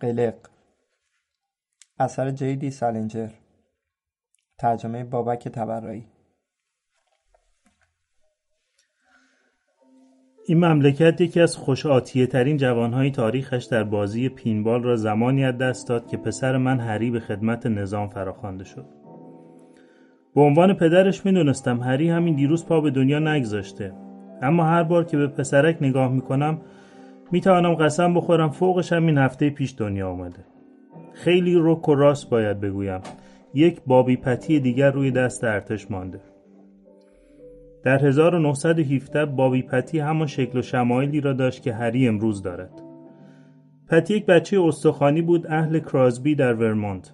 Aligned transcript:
قلق 0.00 0.34
اثر 1.98 2.30
جیدی 2.30 2.70
سالنجر. 2.70 3.28
ترجمه 4.58 5.04
بابک 5.04 5.48
تبرایی. 5.48 6.08
این 10.46 10.64
مملکت 10.64 11.20
یکی 11.20 11.40
از 11.40 11.56
خوش 11.56 11.86
آتیه 11.86 12.26
ترین 12.26 12.56
جوانهای 12.56 13.10
تاریخش 13.10 13.64
در 13.64 13.84
بازی 13.84 14.28
پینبال 14.28 14.82
را 14.82 14.96
زمانی 14.96 15.44
از 15.44 15.58
دست 15.58 15.88
داد 15.88 16.06
که 16.06 16.16
پسر 16.16 16.56
من 16.56 16.80
هری 16.80 17.10
به 17.10 17.20
خدمت 17.20 17.66
نظام 17.66 18.08
فراخوانده 18.08 18.64
شد. 18.64 18.86
به 20.34 20.40
عنوان 20.40 20.74
پدرش 20.74 21.26
می‌دونستم 21.26 21.80
هری 21.80 22.08
همین 22.10 22.34
دیروز 22.34 22.66
پا 22.66 22.80
به 22.80 22.90
دنیا 22.90 23.18
نگذاشته. 23.18 23.92
اما 24.42 24.64
هر 24.64 24.82
بار 24.82 25.04
که 25.04 25.16
به 25.16 25.26
پسرک 25.26 25.78
نگاه 25.80 26.12
می‌کنم 26.12 26.60
می‌توانم 27.32 27.74
قسم 27.74 28.14
بخورم 28.14 28.50
فوقش 28.50 28.92
همین 28.92 29.18
هفته 29.18 29.50
پیش 29.50 29.74
دنیا 29.78 30.10
آمده 30.10 30.44
خیلی 31.16 31.54
رک 31.58 31.88
و 31.88 31.94
راست 31.94 32.30
باید 32.30 32.60
بگویم. 32.60 33.00
یک 33.54 33.80
بابی 33.86 34.16
پتی 34.16 34.60
دیگر 34.60 34.90
روی 34.90 35.10
دست 35.10 35.44
ارتش 35.44 35.90
مانده. 35.90 36.20
در 37.82 38.06
1917 38.06 39.24
بابی 39.24 39.62
پتی 39.62 39.98
همان 39.98 40.26
شکل 40.26 40.58
و 40.58 40.62
شمایلی 40.62 41.20
را 41.20 41.32
داشت 41.32 41.62
که 41.62 41.72
هری 41.72 42.08
امروز 42.08 42.42
دارد. 42.42 42.82
پتی 43.88 44.14
یک 44.14 44.26
بچه 44.26 44.62
استخوانی 44.62 45.22
بود 45.22 45.46
اهل 45.46 45.78
کرازبی 45.78 46.34
در 46.34 46.54
ورمونت 46.54 47.12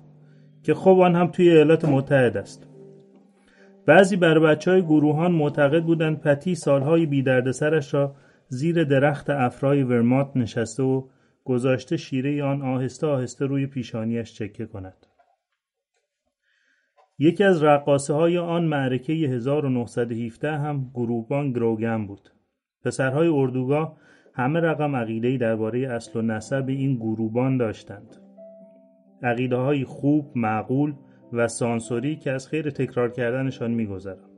که 0.62 0.74
خب 0.74 0.98
آن 1.00 1.16
هم 1.16 1.26
توی 1.26 1.50
ایالات 1.50 1.84
متحد 1.84 2.36
است. 2.36 2.66
بعضی 3.86 4.16
بر 4.16 4.38
بچه 4.38 4.70
های 4.70 4.82
گروهان 4.82 5.32
معتقد 5.32 5.82
بودند 5.82 6.20
پتی 6.20 6.54
سالهای 6.54 7.06
بیدردسرش 7.06 7.94
را 7.94 8.14
زیر 8.54 8.84
درخت 8.84 9.30
افرای 9.30 9.82
ورمات 9.82 10.36
نشسته 10.36 10.82
و 10.82 11.08
گذاشته 11.44 11.96
شیره 11.96 12.44
آن 12.44 12.62
آهسته 12.62 13.06
آهسته 13.06 13.46
روی 13.46 13.66
پیشانیش 13.66 14.34
چکه 14.34 14.66
کند. 14.66 15.06
یکی 17.18 17.44
از 17.44 17.62
رقاصه 17.62 18.14
های 18.14 18.38
آن 18.38 18.64
معرکه 18.64 19.12
1917 19.12 20.58
هم 20.58 20.90
گروهبان 20.94 21.52
گروگن 21.52 22.06
بود. 22.06 22.28
پسرهای 22.84 23.28
اردوگاه 23.28 23.96
همه 24.34 24.60
رقم 24.60 24.96
عقیده‌ای 24.96 25.38
درباره 25.38 25.80
اصل 25.80 26.18
و 26.18 26.22
نسب 26.22 26.64
این 26.68 26.96
گروبان 26.96 27.56
داشتند. 27.56 28.16
عقیده 29.22 29.56
های 29.56 29.84
خوب، 29.84 30.32
معقول 30.34 30.94
و 31.32 31.48
سانسوری 31.48 32.16
که 32.16 32.30
از 32.30 32.48
خیر 32.48 32.70
تکرار 32.70 33.10
کردنشان 33.10 33.70
میگذرم. 33.70 34.31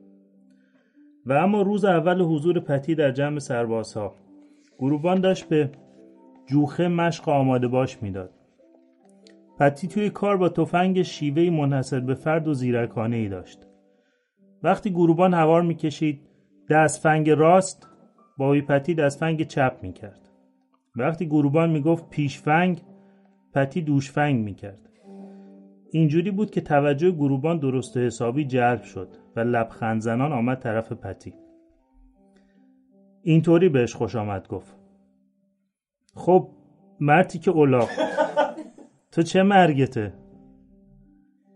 و 1.27 1.33
اما 1.33 1.63
روز 1.63 1.85
اول 1.85 2.23
حضور 2.23 2.61
پتی 2.61 2.95
در 2.95 3.11
جمع 3.11 3.39
سربازها 3.39 4.15
گروبان 4.79 5.21
داشت 5.21 5.49
به 5.49 5.71
جوخه 6.47 6.89
مشق 6.89 7.29
آماده 7.29 7.69
باش 7.69 8.03
می‌داد. 8.03 8.31
پتی 9.59 9.89
توی 9.89 10.11
کار 10.11 10.37
با 10.37 10.49
تفنگ 10.49 11.03
شیوهی 11.03 11.51
منحصر 11.51 12.01
به 12.01 12.15
فرد 12.15 12.49
و 12.49 12.55
زیرکانه 12.55 13.17
ای 13.17 13.29
داشت. 13.29 13.67
وقتی 14.63 14.91
گروبان 14.91 15.35
هوار 15.35 15.63
می‌کشید 15.63 16.21
دستفنگ 16.71 17.31
راست 17.31 17.89
با 18.39 18.57
پتی 18.69 18.95
دستفنگ 18.95 19.47
چپ 19.47 19.77
می‌کرد. 19.83 20.31
وقتی 20.97 21.27
گروبان 21.27 21.71
می‌گفت 21.71 22.11
پیشفنگ 22.11 22.83
پتی 23.55 23.83
دوشفنگ 23.83 24.45
می‌کرد. 24.45 24.89
اینجوری 25.91 26.31
بود 26.31 26.51
که 26.51 26.61
توجه 26.61 27.11
گروبان 27.11 27.59
درست 27.59 27.97
و 27.97 28.01
حسابی 28.01 28.45
جلب 28.45 28.83
شد 28.83 29.09
و 29.37 29.41
لبخند 29.41 30.01
زنان 30.01 30.33
آمد 30.33 30.59
طرف 30.59 30.93
پتی. 30.93 31.35
اینطوری 33.23 33.69
بهش 33.69 33.95
خوش 33.95 34.17
آمد 34.17 34.49
گفت. 34.49 34.77
خب 36.15 36.49
مرتی 37.01 37.39
که 37.39 37.51
اولاق 37.51 37.89
تو 39.13 39.23
چه 39.23 39.43
مرگته؟ 39.43 40.13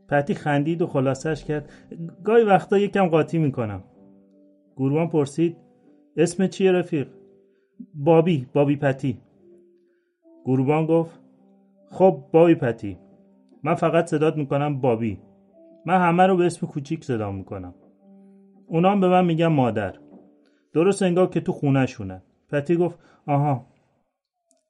پتی 0.09 0.35
خندید 0.35 0.83
و 0.83 0.87
خلاصش 0.87 1.45
کرد 1.45 1.71
گاهی 2.25 2.45
وقتا 2.45 2.79
یکم 2.79 3.07
قاطی 3.07 3.39
می‌کنم 3.39 3.85
گروان 4.77 5.09
پرسید 5.09 5.57
اسم 6.17 6.47
چیه 6.47 6.73
رفیق؟ 6.73 7.09
بابی 7.95 8.47
بابی 8.53 8.77
پتی 8.77 9.21
گروبان 10.45 10.87
گفت 10.87 11.21
خب 11.91 12.25
بابی 12.33 12.55
پتی 12.55 12.99
من 13.63 13.75
فقط 13.75 14.07
صدات 14.07 14.37
می‌کنم 14.37 14.81
بابی 14.81 15.21
من 15.87 16.01
همه 16.01 16.27
رو 16.27 16.37
به 16.37 16.47
اسم 16.47 16.67
کوچیک 16.67 17.05
صدا 17.05 17.33
می‌کنم. 17.33 17.75
اونا 18.67 18.97
به 18.97 19.09
من 19.09 19.25
میگن 19.25 19.47
مادر. 19.47 19.95
درست 20.73 21.03
انگار 21.03 21.27
که 21.27 21.41
تو 21.41 21.53
خونه 21.53 21.87
شونه 21.87 22.23
پتی 22.49 22.77
گفت 22.77 22.99
آها. 23.27 23.67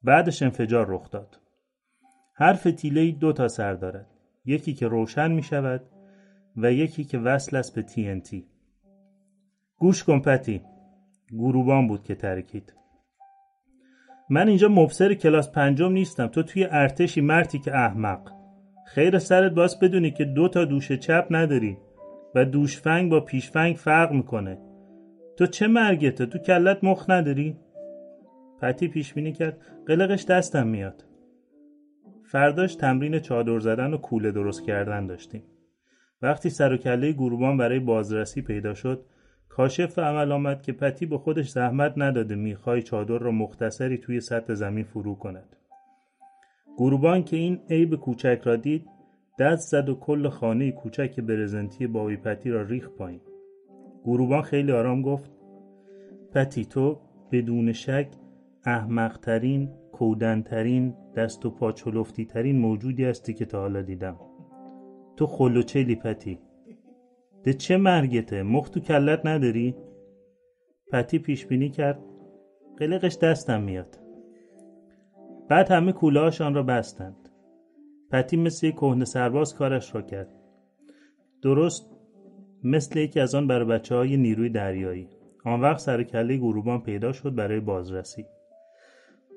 بعدش 0.03 0.43
انفجار 0.43 0.85
رخ 0.89 1.11
داد. 1.11 1.39
هر 2.35 2.53
فتیله 2.53 3.11
دو 3.11 3.33
تا 3.33 3.47
سر 3.47 3.73
دارد. 3.73 4.07
یکی 4.45 4.73
که 4.73 4.87
روشن 4.87 5.31
می 5.31 5.43
شود 5.43 5.81
و 6.57 6.71
یکی 6.71 7.03
که 7.03 7.17
وصل 7.17 7.57
است 7.57 7.75
به 7.75 7.81
TNT 7.83 8.43
گوش 9.77 10.03
کن 10.03 10.19
پتی 10.19 10.61
گروبان 11.31 11.87
بود 11.87 12.03
که 12.03 12.15
ترکید. 12.15 12.73
من 14.29 14.47
اینجا 14.47 14.67
مبصر 14.69 15.13
کلاس 15.13 15.51
پنجم 15.51 15.91
نیستم. 15.91 16.27
تو 16.27 16.43
توی 16.43 16.67
ارتشی 16.71 17.21
مرتی 17.21 17.59
که 17.59 17.75
احمق. 17.75 18.38
خیر 18.93 19.19
سرت 19.19 19.51
باز 19.51 19.79
بدونی 19.79 20.11
که 20.11 20.25
دو 20.25 20.47
تا 20.47 20.65
دوش 20.65 20.91
چپ 20.91 21.27
نداری 21.29 21.77
و 22.35 22.45
دوشفنگ 22.45 23.11
با 23.11 23.19
پیشفنگ 23.19 23.75
فرق 23.75 24.11
می‌کنه. 24.11 24.57
تو 25.37 25.45
چه 25.45 25.67
مرگته 25.67 26.25
تو 26.25 26.39
کلت 26.39 26.83
مخ 26.83 27.09
نداری؟ 27.09 27.57
پتی 28.61 28.87
پیش 28.87 29.13
بینی 29.13 29.33
کرد. 29.33 29.57
قلقش 29.87 30.25
دستم 30.25 30.67
میاد. 30.67 31.05
فرداش 32.23 32.75
تمرین 32.75 33.19
چادر 33.19 33.59
زدن 33.59 33.93
و 33.93 33.97
کوله 33.97 34.31
درست 34.31 34.63
کردن 34.63 35.07
داشتیم. 35.07 35.43
وقتی 36.21 36.49
سر 36.49 36.73
و 36.73 36.77
کله 36.77 37.11
گروبان 37.11 37.57
برای 37.57 37.79
بازرسی 37.79 38.41
پیدا 38.41 38.73
شد 38.73 39.05
کاشف 39.49 39.99
عمل 39.99 40.31
آمد 40.31 40.61
که 40.61 40.71
پتی 40.71 41.05
به 41.05 41.17
خودش 41.17 41.49
زحمت 41.49 41.93
نداده 41.97 42.35
می‌خوای 42.35 42.81
چادر 42.83 43.17
را 43.17 43.31
مختصری 43.31 43.97
توی 43.97 44.19
سطح 44.19 44.53
زمین 44.53 44.83
فرو 44.83 45.15
کند. 45.15 45.55
گروبان 46.79 47.23
که 47.23 47.37
این 47.37 47.59
عیب 47.69 47.95
کوچک 47.95 48.41
را 48.43 48.55
دید 48.55 48.89
دست 49.39 49.71
زد 49.71 49.89
و 49.89 49.95
کل 49.95 50.29
خانه 50.29 50.71
کوچک 50.71 51.19
برزنتی 51.19 51.87
بابی 51.87 52.17
پتی 52.17 52.49
را 52.49 52.61
ریخ 52.61 52.89
پایین. 52.89 53.21
گروبان 54.03 54.41
خیلی 54.41 54.71
آرام 54.71 55.01
گفت 55.01 55.31
پتی 56.33 56.65
تو 56.65 56.99
بدون 57.31 57.71
شک 57.71 58.07
احمقترین 58.65 59.69
کودنترین 59.91 60.93
دست 61.15 61.45
و 61.45 61.49
پا 61.49 61.71
ترین 61.71 62.59
موجودی 62.59 63.05
هستی 63.05 63.33
که 63.33 63.45
تا 63.45 63.59
حالا 63.59 63.81
دیدم. 63.81 64.19
تو 65.15 65.27
خلوچلی 65.27 65.95
پتی. 65.95 66.39
ده 67.43 67.53
چه 67.53 67.77
مرگته؟ 67.77 68.43
مخ 68.43 68.69
تو 68.69 68.79
کلت 68.79 69.25
نداری؟ 69.25 69.75
پتی 70.91 71.19
پیش 71.19 71.45
بینی 71.45 71.69
کرد 71.69 71.99
قلقش 72.77 73.17
دستم 73.17 73.61
میاد. 73.61 74.08
بعد 75.49 75.71
همه 75.71 75.91
کوله 75.91 76.31
آن 76.41 76.53
را 76.53 76.63
بستند. 76.63 77.29
پتی 78.11 78.37
مثل 78.37 78.67
یک 78.67 78.75
کهنه 78.75 79.05
سرباز 79.05 79.55
کارش 79.55 79.95
را 79.95 80.01
کرد. 80.01 80.27
درست 81.41 81.89
مثل 82.63 82.99
یکی 82.99 83.19
از 83.19 83.35
آن 83.35 83.47
برای 83.47 83.65
بچه 83.65 83.95
های 83.95 84.17
نیروی 84.17 84.49
دریایی. 84.49 85.07
آن 85.45 85.61
وقت 85.61 85.79
سر 85.79 86.03
کله 86.03 86.37
گروبان 86.37 86.81
پیدا 86.81 87.11
شد 87.11 87.35
برای 87.35 87.59
بازرسی. 87.59 88.25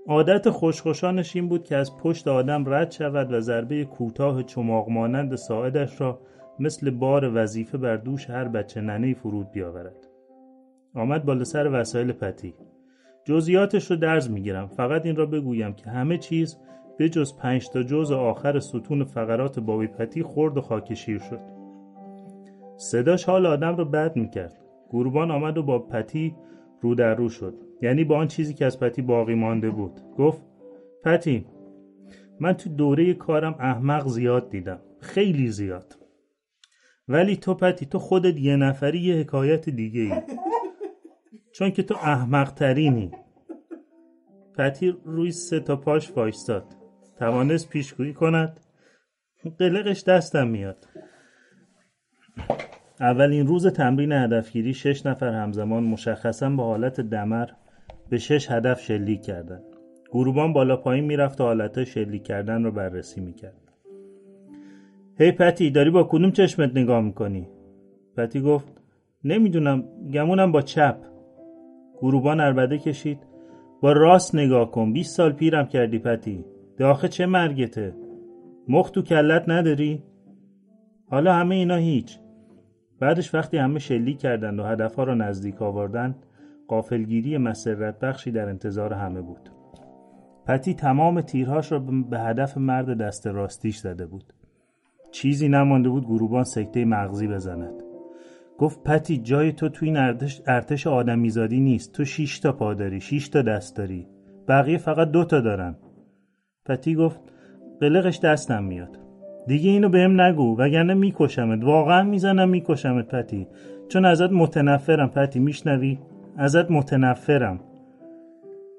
عادت 0.07 0.51
خوشخوشانش 0.51 1.37
این 1.37 1.49
بود 1.49 1.65
که 1.65 1.77
از 1.77 1.97
پشت 1.97 2.29
آدم 2.29 2.65
رد 2.67 2.91
شود 2.91 3.33
و 3.33 3.41
ضربه 3.41 3.85
کوتاه 3.85 4.43
چماق 4.43 4.89
مانند 4.89 5.35
ساعدش 5.35 6.01
را 6.01 6.21
مثل 6.59 6.91
بار 6.91 7.31
وظیفه 7.35 7.79
بر 7.79 7.97
دوش 7.97 8.31
هر 8.31 8.49
بچه 8.49 8.81
ننه 8.81 9.15
فرود 9.15 9.51
بیاورد. 9.51 10.09
آمد 10.95 11.25
بالا 11.25 11.45
سر 11.45 11.81
وسایل 11.81 12.13
پتی. 12.13 12.55
جزئیاتش 13.25 13.91
رو 13.91 13.97
درز 13.97 14.31
می‌گیرم. 14.31 14.67
فقط 14.67 15.07
این 15.07 15.17
را 15.17 15.27
بگویم 15.27 15.73
که 15.73 15.91
همه 15.91 16.19
چیز 16.19 16.57
به 16.99 17.09
جز 17.09 17.37
پنج 17.37 17.69
تا 17.69 17.83
جز 17.83 18.13
آخر 18.13 18.61
ستون 18.61 19.05
فقرات 19.05 19.61
بابی 19.61 19.87
پتی 19.87 20.23
خورد 20.23 20.57
و 20.57 20.61
خاکشیر 20.61 21.19
شد. 21.19 21.41
صداش 22.77 23.25
حال 23.25 23.47
آدم 23.47 23.77
رو 23.77 23.85
بد 23.85 24.17
می‌کرد. 24.17 24.59
گروبان 24.91 25.31
آمد 25.31 25.59
و 25.59 25.63
با 25.63 25.79
پتی 25.79 26.37
رو 26.81 26.95
در 26.95 27.15
رو 27.15 27.29
شد. 27.29 27.55
یعنی 27.83 28.05
با 28.05 28.17
آن 28.17 28.29
چیزی 28.29 28.55
که 28.55 28.67
از 28.67 28.81
پتی 28.81 29.03
باقی 29.03 29.35
مانده 29.35 29.71
بود. 29.71 30.01
گفت 30.19 30.43
پتی 31.05 31.47
من 32.41 32.53
تو 32.53 32.71
دوره 32.71 33.15
کارم 33.15 33.55
احمق 33.59 34.09
زیاد 34.09 34.51
دیدم. 34.51 34.81
خیلی 35.01 35.49
زیاد. 35.49 35.99
ولی 37.09 37.37
تو 37.37 37.55
پتی 37.55 37.87
تو 37.87 37.99
خودت 37.99 38.39
یه 38.39 38.57
نفری 38.57 38.99
یه 38.99 39.15
حکایت 39.15 39.69
دیگه 39.69 40.01
ای 40.01 40.13
چون 41.53 41.71
که 41.71 41.83
تو 41.83 41.95
احمق 41.95 42.53
ترینی 42.53 43.11
پتی 44.59 44.95
روی 45.05 45.33
سه 45.33 45.61
تا 45.61 45.77
پاش 45.77 46.13
وایستاد. 46.17 46.65
توانست 47.19 47.69
پیشگویی 47.69 48.13
کند. 48.13 48.61
قلقش 49.59 50.05
دستم 50.05 50.49
میاد. 50.49 50.89
اولین 53.01 53.47
روز 53.47 53.67
تمرین 53.67 54.13
هدفگیری 54.13 54.75
شش 54.75 55.07
نفر 55.07 55.29
همزمان 55.29 55.85
مشخصا 55.85 56.51
با 56.51 56.65
حالت 56.65 57.01
دمر 57.01 57.49
به 58.09 58.19
شش 58.19 58.51
هدف 58.51 58.81
شلیک 58.81 59.23
کردند. 59.23 59.65
گروبان 60.13 60.53
بالا 60.53 60.77
پایین 60.77 61.05
می‌رفت 61.05 61.41
و 61.41 61.45
حالت 61.45 61.85
شلیک 61.85 62.23
کردن 62.23 62.65
رو 62.65 62.73
بررسی 62.73 63.21
می‌کرد. 63.21 63.73
هی 65.19 65.33
پتی 65.33 65.71
داری 65.71 65.91
با 65.91 66.05
کدوم 66.05 66.31
چشمت 66.31 66.77
نگاه 66.77 67.01
می‌کنی؟ 67.01 67.49
پتی 68.17 68.41
گفت 68.41 68.69
نمی‌دونم 69.25 69.85
گمونم 70.13 70.53
با 70.53 70.63
چپ. 70.63 71.12
گروبان 72.03 72.41
اربده 72.41 72.79
کشید. 72.79 73.19
با 73.81 73.93
راست 73.93 74.35
نگاه 74.35 74.71
کن 74.71 74.93
20 74.93 75.17
سال 75.17 75.33
پیرم 75.33 75.67
کردی 75.67 75.99
پتی. 75.99 76.45
داخه 76.79 77.09
چه 77.09 77.27
مرگته؟ 77.27 77.95
مخ 78.69 78.91
تو 78.91 79.03
کلت 79.03 79.45
نداری؟ 79.49 80.03
حالا 81.11 81.35
همه 81.35 81.55
اینا 81.55 81.77
هیچ. 81.77 82.19
بعدش 83.01 83.35
وقتی 83.35 83.57
همه 83.57 83.79
شلیک 83.79 84.19
کردند 84.19 84.61
و 84.61 84.65
هدفها 84.65 85.05
را 85.05 85.15
نزدیک 85.15 85.63
آوردن 85.63 86.15
قافلگیری 86.69 87.39
مسرت 87.39 87.99
بخشی 87.99 88.31
در 88.31 88.49
انتظار 88.49 88.93
همه 88.93 89.21
بود. 89.21 89.51
پتی 90.47 90.75
تمام 90.75 91.21
تیرهاش 91.21 91.73
را 91.73 91.79
به 91.79 92.21
هدف 92.21 92.59
مرد 92.59 92.99
دست 92.99 93.27
راستیش 93.27 93.77
زده 93.77 94.07
بود. 94.07 94.33
چیزی 95.11 95.49
نمانده 95.49 95.89
بود 95.89 96.07
گروبان 96.07 96.45
سکته 96.45 96.85
مغزی 96.85 97.29
بزند. 97.29 97.92
گفت 98.59 98.83
پتی 98.83 99.19
جای 99.19 99.53
تو 99.53 99.69
توی 99.69 99.89
این 99.89 99.97
ارتش, 100.47 100.87
آدمیزادی 100.87 101.61
نیست. 101.61 101.93
تو 101.93 102.05
شیش 102.05 102.39
تا 102.39 102.53
پا 102.53 102.75
داری 102.75 103.01
شیش 103.01 103.29
تا 103.29 103.43
دست 103.43 103.77
داری. 103.77 104.07
بقیه 104.49 104.79
فقط 104.79 105.11
دو 105.11 105.25
تا 105.25 105.41
دارن. 105.41 105.77
پتی 106.67 106.95
گفت 106.95 107.21
قلقش 107.81 108.21
دستم 108.21 108.65
میاد. 108.65 108.99
دیگه 109.47 109.71
اینو 109.71 109.89
بهم 109.89 110.21
نگو 110.21 110.57
وگرنه 110.59 110.95
میکشمت. 110.95 111.65
واقعا 111.65 112.03
می‌زنم 112.03 112.49
میکشمت 112.49 113.09
پتی. 113.09 113.49
چون 113.89 114.05
ازت 114.05 114.33
متنفرم 114.33 115.09
پتی. 115.09 115.41
میشنوی؟ 115.41 115.99
ازت 116.37 116.71
متنفرم. 116.71 117.61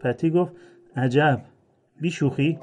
پتی 0.02 0.30
گفت 0.30 0.54
عجب. 0.96 1.42
بی 2.02 2.12
شوخی 2.12 2.60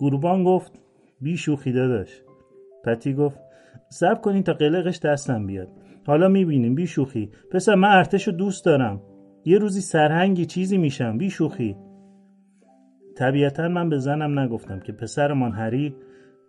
گروبان 0.00 0.44
گفت 0.44 0.72
بی 1.20 1.36
شوخی 1.36 1.72
داداش. 1.72 2.22
پتی 2.84 3.14
گفت 3.14 3.40
سب 3.92 4.20
کنین 4.20 4.42
تا 4.42 4.52
قلقش 4.52 4.98
دستم 4.98 5.46
بیاد. 5.46 5.68
حالا 6.06 6.28
می‌بینیم 6.28 6.74
بی 6.74 6.86
شوخی 6.86 7.30
پسر 7.50 7.74
من 7.74 7.88
ارتش 7.88 8.26
رو 8.26 8.32
دوست 8.32 8.64
دارم. 8.64 9.00
یه 9.44 9.58
روزی 9.58 9.80
سرهنگی 9.80 10.46
چیزی 10.46 10.78
میشم. 10.78 11.18
بی 11.18 11.30
شوخی 11.30 11.76
طبیعتا 13.16 13.68
من 13.68 13.88
به 13.88 13.98
زنم 13.98 14.38
نگفتم 14.38 14.80
که 14.80 14.92
پسرمان 14.92 15.52
هری 15.52 15.94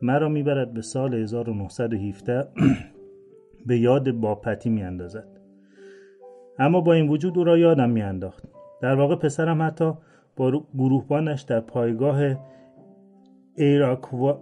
مرا 0.01 0.29
می‌برد 0.29 0.73
به 0.73 0.81
سال 0.81 1.13
1917 1.13 2.47
به 3.67 3.77
یاد 3.77 4.11
با 4.11 4.35
پتی 4.35 4.69
میاندازد. 4.69 5.27
اما 6.59 6.81
با 6.81 6.93
این 6.93 7.09
وجود 7.09 7.37
او 7.37 7.43
را 7.43 7.57
یادم 7.57 7.89
میانداخت. 7.89 8.43
در 8.81 8.95
واقع 8.95 9.15
پسرم 9.15 9.61
حتی 9.61 9.93
با 10.35 10.65
گروهبانش 10.77 11.41
در 11.41 11.59
پایگاه 11.59 12.21
ایراکوا... 13.55 14.39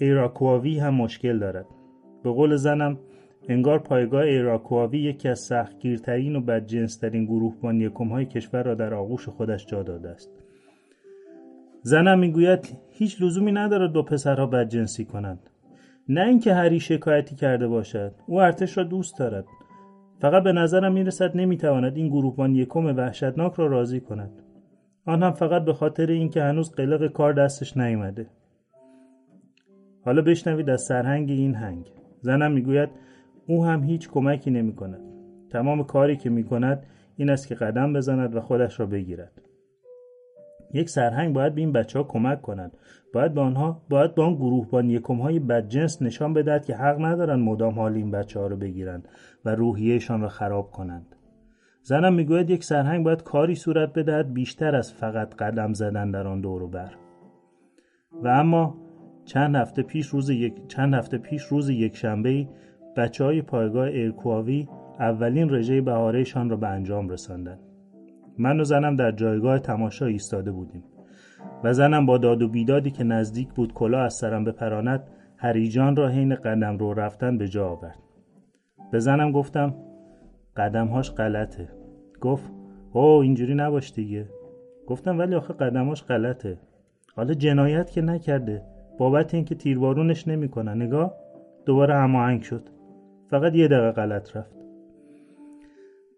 ایراکواوی 0.00 0.78
هم 0.78 0.94
مشکل 0.94 1.38
دارد. 1.38 1.66
به 2.22 2.30
قول 2.30 2.56
زنم 2.56 2.98
انگار 3.48 3.78
پایگاه 3.78 4.22
ایراکواوی 4.22 4.98
یکی 4.98 5.28
از 5.28 5.40
سختگیرترین 5.40 6.36
و 6.36 6.40
بدجنسترین 6.40 7.24
گروهبان 7.24 7.80
یکم 7.80 8.08
های 8.08 8.26
کشور 8.26 8.62
را 8.62 8.74
در 8.74 8.94
آغوش 8.94 9.28
خودش 9.28 9.66
جا 9.66 9.82
داده 9.82 10.08
است. 10.08 10.30
زنم 11.82 12.18
می‌گوید 12.18 12.78
هیچ 12.90 13.22
لزومی 13.22 13.52
ندارد 13.52 13.92
دو 13.92 14.02
پسرها 14.02 14.46
بدجنسی 14.46 15.04
کنند. 15.04 15.50
نه 16.08 16.26
اینکه 16.26 16.54
هری 16.54 16.80
شکایتی 16.80 17.36
کرده 17.36 17.68
باشد 17.68 18.14
او 18.26 18.40
ارتش 18.40 18.78
را 18.78 18.84
دوست 18.84 19.18
دارد. 19.18 19.44
فقط 20.20 20.42
به 20.42 20.52
نظرم 20.52 20.92
می‌رسد 20.92 21.36
نمی‌تواند 21.36 21.96
این 21.96 22.08
گروهبان 22.08 22.54
یکم 22.54 22.96
وحشتناک 22.96 23.54
را 23.54 23.66
راضی 23.66 24.00
کند. 24.00 24.42
آن 25.06 25.22
هم 25.22 25.32
فقط 25.32 25.64
به 25.64 25.72
خاطر 25.72 26.06
اینکه 26.06 26.42
هنوز 26.42 26.70
قلق 26.70 27.12
کار 27.12 27.32
دستش 27.32 27.76
نیامده. 27.76 28.26
حالا 30.04 30.22
بشنوید 30.22 30.70
از 30.70 30.82
سرهنگ 30.82 31.30
این 31.30 31.54
هنگ. 31.54 31.86
زنم 32.20 32.52
می‌گوید 32.52 32.88
او 33.46 33.64
هم 33.64 33.82
هیچ 33.82 34.08
کمکی 34.08 34.50
نمی 34.50 34.74
کند 34.74 35.00
تمام 35.50 35.84
کاری 35.84 36.16
که 36.16 36.30
می 36.30 36.44
کند 36.44 36.86
این 37.16 37.30
است 37.30 37.48
که 37.48 37.54
قدم 37.54 37.92
بزند 37.92 38.36
و 38.36 38.40
خودش 38.40 38.80
را 38.80 38.86
بگیرد. 38.86 39.42
یک 40.72 40.90
سرهنگ 40.90 41.34
باید 41.34 41.54
به 41.54 41.60
این 41.60 41.72
بچه 41.72 41.98
ها 41.98 42.04
کمک 42.04 42.42
کند 42.42 42.76
باید 43.14 43.34
به 43.34 43.40
آنها 43.40 43.82
باید 43.88 44.14
به 44.14 44.22
آن 44.22 44.34
گروهبان 44.34 44.90
یکم 44.90 45.14
های 45.14 45.38
بدجنس 45.38 46.02
نشان 46.02 46.34
بدهد 46.34 46.64
که 46.64 46.74
حق 46.74 47.00
ندارند 47.00 47.44
مدام 47.44 47.74
حال 47.74 47.94
این 47.94 48.10
بچه 48.10 48.40
ها 48.40 48.46
رو 48.46 48.56
بگیرند 48.56 49.08
و 49.44 49.54
روحیهشان 49.54 50.20
را 50.20 50.28
خراب 50.28 50.70
کنند. 50.70 51.16
زنم 51.82 52.14
می‌گوید 52.14 52.50
یک 52.50 52.64
سرهنگ 52.64 53.04
باید 53.04 53.22
کاری 53.22 53.54
صورت 53.54 53.92
بدهد 53.92 54.32
بیشتر 54.32 54.76
از 54.76 54.92
فقط 54.92 55.34
قدم 55.34 55.72
زدن 55.72 56.10
در 56.10 56.26
آن 56.26 56.40
دور 56.40 56.62
و 56.62 56.68
بر. 56.68 56.94
و 58.22 58.28
اما 58.28 58.87
چند 59.28 59.56
هفته 59.56 59.82
پیش 59.82 60.06
روز 60.06 60.30
یک 60.30 60.66
چند 60.68 60.94
هفته 60.94 61.18
پیش 61.18 61.42
روز 61.42 61.68
یک 61.70 61.96
شنبه 61.96 62.48
بچه 62.96 63.24
های 63.24 63.42
پایگاه 63.42 63.86
ایرکواوی 63.86 64.68
اولین 65.00 65.54
رژه 65.54 65.80
بهارهشان 65.80 66.50
را 66.50 66.56
به 66.56 66.68
انجام 66.68 67.08
رساندند. 67.08 67.58
من 68.38 68.60
و 68.60 68.64
زنم 68.64 68.96
در 68.96 69.12
جایگاه 69.12 69.58
تماشا 69.58 70.06
ایستاده 70.06 70.52
بودیم 70.52 70.84
و 71.64 71.72
زنم 71.72 72.06
با 72.06 72.18
داد 72.18 72.42
و 72.42 72.48
بیدادی 72.48 72.90
که 72.90 73.04
نزدیک 73.04 73.48
بود 73.48 73.72
کلا 73.72 74.00
از 74.00 74.14
سرم 74.14 74.44
بپراند 74.44 75.02
هریجان 75.36 75.96
را 75.96 76.08
حین 76.08 76.34
قدم 76.34 76.78
رو 76.78 76.94
رفتن 76.94 77.38
به 77.38 77.48
جا 77.48 77.68
آورد. 77.68 77.98
به 78.92 78.98
زنم 78.98 79.32
گفتم 79.32 79.74
قدمهاش 80.56 81.10
غلطه. 81.10 81.68
گفت 82.20 82.52
او 82.92 83.02
اینجوری 83.02 83.54
نباش 83.54 83.92
دیگه. 83.92 84.28
گفتم 84.86 85.18
ولی 85.18 85.34
آخه 85.34 85.54
قدمهاش 85.54 86.02
غلطه. 86.02 86.58
حالا 87.16 87.34
جنایت 87.34 87.90
که 87.90 88.02
نکرده. 88.02 88.77
بابت 88.98 89.34
اینکه 89.34 89.54
تیربارونش 89.54 90.28
نمی‌کنن. 90.28 90.82
نگاه 90.82 91.14
دوباره 91.66 91.94
هماهنگ 91.94 92.42
شد. 92.42 92.68
فقط 93.30 93.54
یه 93.54 93.68
دقیقه 93.68 93.92
غلط 93.92 94.36
رفت. 94.36 94.58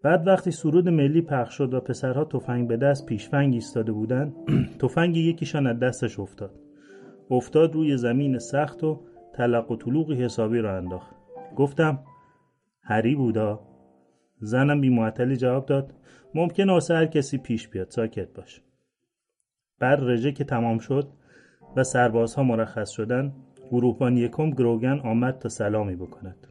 بعد 0.03 0.27
وقتی 0.27 0.51
سرود 0.51 0.89
ملی 0.89 1.21
پخش 1.21 1.53
شد 1.57 1.73
و 1.73 1.79
پسرها 1.79 2.25
تفنگ 2.25 2.67
به 2.67 2.77
دست 2.77 3.05
پیشفنگ 3.05 3.53
ایستاده 3.53 3.91
بودن 3.91 4.33
تفنگ 4.81 5.17
یکیشان 5.17 5.67
از 5.67 5.79
دستش 5.79 6.19
افتاد. 6.19 6.51
افتاد 7.29 7.75
روی 7.75 7.97
زمین 7.97 8.39
سخت 8.39 8.83
و 8.83 9.01
تلق 9.33 9.71
و 9.71 9.75
طلوقی 9.75 10.15
حسابی 10.15 10.59
را 10.59 10.77
انداخت. 10.77 11.15
گفتم 11.55 11.99
هری 12.83 13.15
بودا؟ 13.15 13.59
زنم 14.39 14.81
بی 14.81 15.11
جواب 15.35 15.65
داد 15.65 15.93
ممکن 16.35 16.69
واسه 16.69 16.93
هر 16.93 17.05
کسی 17.05 17.37
پیش 17.37 17.67
بیاد 17.67 17.89
ساکت 17.89 18.33
باش. 18.33 18.61
بعد 19.79 19.99
رژه 20.01 20.31
که 20.31 20.43
تمام 20.43 20.79
شد 20.79 21.07
و 21.75 21.83
سربازها 21.83 22.43
مرخص 22.43 22.89
شدن 22.89 23.33
گروهبان 23.71 24.17
یکم 24.17 24.49
گروگن 24.49 24.99
آمد 24.99 25.37
تا 25.37 25.49
سلامی 25.49 25.95
بکند. 25.95 26.47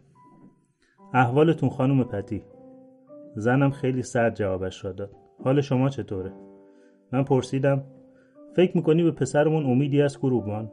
احوالتون 1.14 1.68
خانم 1.68 2.04
پتی. 2.04 2.42
زنم 3.36 3.70
خیلی 3.70 4.02
سرد 4.02 4.34
جوابش 4.34 4.84
را 4.84 4.92
داد. 4.92 5.16
حال 5.44 5.60
شما 5.60 5.88
چطوره؟ 5.88 6.32
من 7.12 7.24
پرسیدم. 7.24 7.84
فکر 8.56 8.76
می‌کنی 8.76 9.02
به 9.02 9.10
پسرمون 9.10 9.66
امیدی 9.66 10.02
از 10.02 10.18
گروبان 10.18 10.72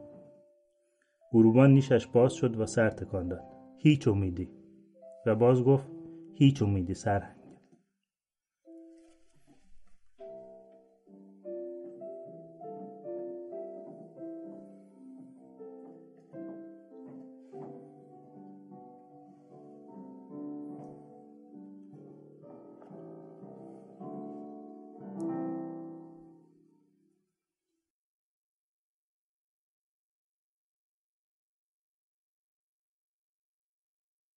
گروبان 1.31 1.71
نیشش 1.71 2.07
باز 2.07 2.33
شد 2.33 2.59
و 2.59 2.65
سر 2.65 2.89
تکان 2.89 3.27
داد. 3.27 3.43
هیچ 3.77 4.07
امیدی. 4.07 4.49
و 5.25 5.35
باز 5.35 5.63
گفت 5.63 5.87
هیچ 6.33 6.61
امیدی 6.61 6.93
سر 6.93 7.23